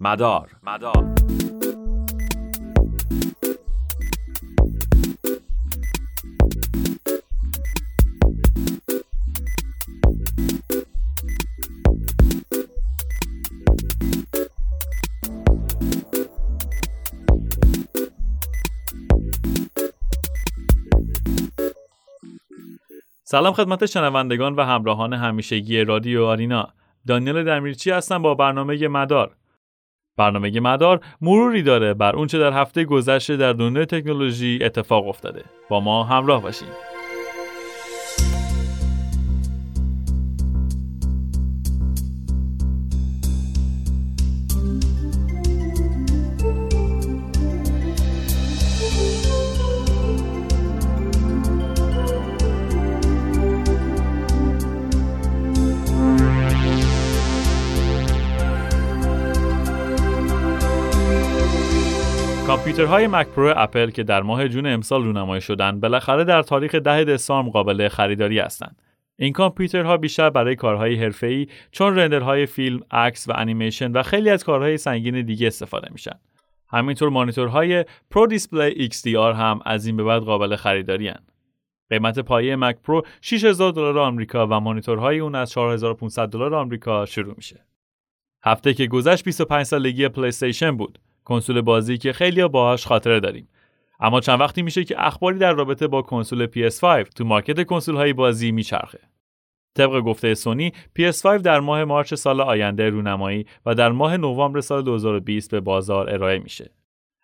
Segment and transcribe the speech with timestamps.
[0.00, 0.56] مدار.
[0.62, 1.37] مدار.
[23.30, 26.68] سلام خدمت شنوندگان و همراهان همیشگی رادیو آرینا.
[27.06, 29.36] دانیل دمیرچی هستم با برنامه مدار.
[30.16, 35.44] برنامه مدار مروری داره بر اونچه در هفته گذشته در دنیای تکنولوژی اتفاق افتاده.
[35.68, 36.97] با ما همراه باشید
[62.68, 67.04] کامپیوترهای Mac Pro اپل که در ماه June امسال رونمایی شدن بالاخره در تاریخ ده
[67.04, 68.82] دسامبر قابل خریداری هستند.
[69.16, 74.30] این کامپیوترها بیشتر برای کارهای حرفه‌ای چون render های فیلم، عکس و انیمیشن و خیلی
[74.30, 76.18] از کارهای سنگین دیگه استفاده میشن.
[76.68, 81.20] همینطور مانیتورهای Pro Display XDR هم از این به بعد قابل خریداری هن.
[81.90, 87.34] قیمت پایه Mac Pro 6000 دلار آمریکا و مانیتورهای اون از 4500 دلار آمریکا شروع
[87.36, 87.64] میشه.
[88.44, 90.32] هفته که گذشت 25 سالگی پلی
[90.78, 90.98] بود
[91.28, 93.48] کنسول بازی که خیلی باهاش خاطره داریم.
[94.00, 98.12] اما چند وقتی میشه که اخباری در رابطه با کنسول PS5 تو market کنسول های
[98.12, 99.00] بازی میچرخه.
[99.74, 104.82] طبق گفته سونی PS5 در ماه March سال آینده رونمایی و در ماه نوامبر سال
[104.82, 106.70] 2020 به بازار ارائه میشه.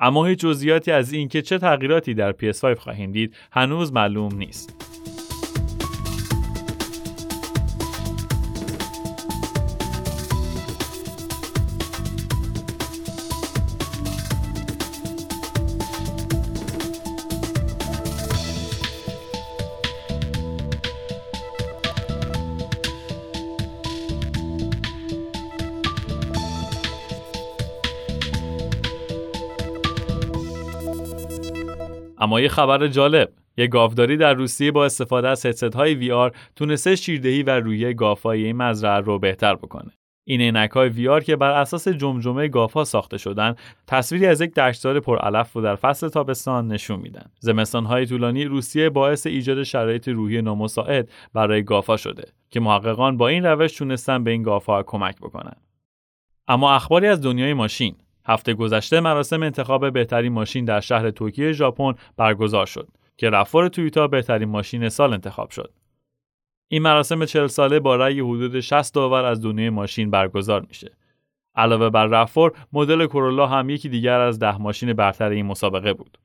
[0.00, 4.95] اما هیچ جزئیاتی از اینکه چه تغییراتی در PS5 خواهیم دید هنوز معلوم نیست.
[32.18, 33.32] اما یه خبر جالب.
[33.58, 37.94] یه گاوداری در روسیه با استفاده از هدست های وی آر تونسته شیردهی و روی
[37.94, 39.92] گافای این مزرعه رو بهتر بکنه.
[40.28, 43.54] این عینک های وی آر که بر اساس جمجمه گافا ساخته شدن
[43.86, 47.30] تصویری از یک دشتار پرعلف رو در فصل تابستان نشون میدن.
[47.40, 53.28] زمستان های طولانی روسیه باعث ایجاد شرایط روحی نامساعد برای گافا شده که محققان با
[53.28, 55.56] این روش تونستن به این گافا کمک بکنن.
[56.48, 57.96] اما اخباری از دنیای ماشین.
[58.26, 64.06] هفته گذشته مراسم انتخاب بهترین ماشین در شهر توکیو ژاپن برگزار شد که RAV4 تویوتا
[64.06, 65.72] بهترین ماشین سال انتخاب شد.
[66.68, 70.96] این مراسم 40 ساله با رأی حدود 60 داور از دنیای ماشین برگزار میشه.
[71.54, 76.18] علاوه بر RAV4، مدل کورولا هم یکی دیگر از ده ماشین برتر این مسابقه بود.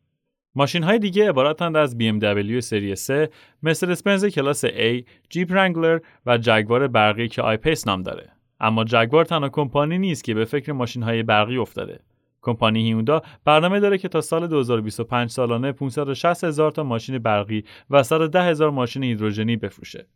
[0.55, 3.29] ماشین های دیگه عبارتند از BMW سری 3
[3.63, 8.29] مرسدس بنز کلاس A، جیپ Wrangler و جگوار برقی که I-Pace نام داره.
[8.61, 11.99] اما جگوار تنها کمپانی نیست که به فکر ماشین های برقی افتاده.
[12.41, 18.03] کمپانی هیوندا برنامه داره که تا سال 2025 سالانه 560 هزار تا ماشین برقی و
[18.03, 20.07] 110 هزار ماشین هیدروژنی بفروشه.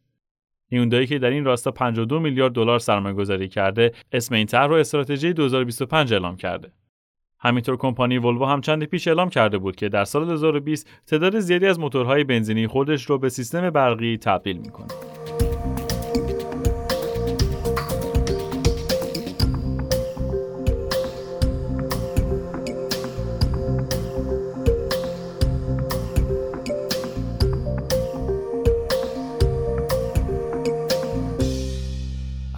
[0.69, 4.75] هیوندایی که در این راستا 52 میلیارد دلار سرمایه گذاری کرده اسم این طرح رو
[4.75, 6.71] استراتژی 2025 اعلام کرده.
[7.39, 11.65] همینطور کمپانی ولوو هم چند پیش اعلام کرده بود که در سال 2020 تعداد زیادی
[11.65, 15.04] از موتورهای بنزینی خودش رو به سیستم برقی تبدیل می‌کنه.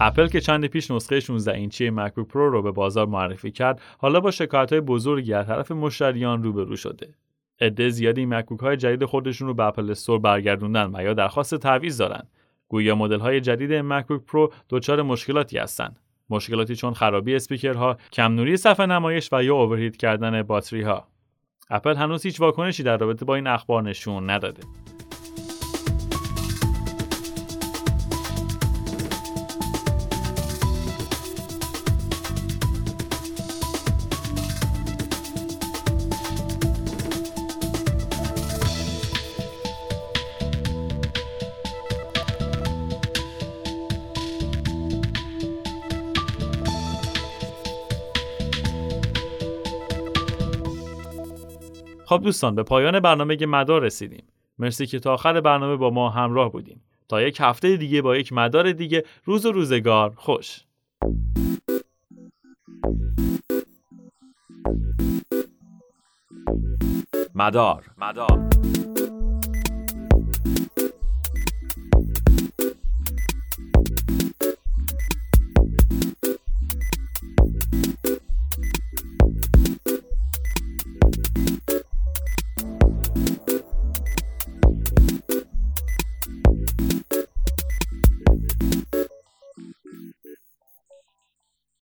[0.00, 4.20] اپل که چند پیش نسخه 16 اینچی MacBook Pro رو به بازار معرفی کرد حالا
[4.20, 7.14] با شکایت های بزرگی از طرف مشتریان روبرو شده.
[7.60, 11.98] عده زیادی MacBook های جدید خودشون رو به Apple Store برگردوندن و یا درخواست تعویض
[11.98, 12.22] دارن.
[12.68, 18.56] گویا مدل های جدید MacBook Pro دچار مشکلاتی هستند مشکلاتی چون خرابی اسپیکرها کم نوری
[18.56, 21.08] صفحه نمایش و یا overheat کردن باتری ها
[21.70, 24.62] اپل هنوز هیچ واکنشی در رابطه با این اخبار نشون نداده.
[52.08, 54.24] خب دوستان به پایان برنامه مدار رسیدیم.
[54.58, 56.82] مرسی که تا آخر برنامه با ما همراه بودیم.
[57.08, 60.12] تا یک هفته دیگه با یک مدار دیگه روز و روزگار.
[60.16, 60.64] خوش.
[67.34, 67.84] مدار.
[67.98, 68.48] مدار.